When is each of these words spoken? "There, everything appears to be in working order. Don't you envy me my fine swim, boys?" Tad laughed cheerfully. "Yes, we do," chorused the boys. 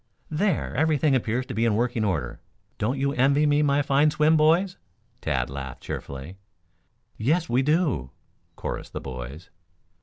"There, 0.31 0.75
everything 0.75 1.13
appears 1.13 1.45
to 1.45 1.53
be 1.53 1.63
in 1.63 1.75
working 1.75 2.03
order. 2.03 2.39
Don't 2.79 2.97
you 2.97 3.13
envy 3.13 3.45
me 3.45 3.61
my 3.61 3.83
fine 3.83 4.09
swim, 4.09 4.35
boys?" 4.35 4.79
Tad 5.21 5.47
laughed 5.47 5.83
cheerfully. 5.83 6.37
"Yes, 7.17 7.47
we 7.47 7.61
do," 7.61 8.09
chorused 8.55 8.93
the 8.93 8.99
boys. 8.99 9.51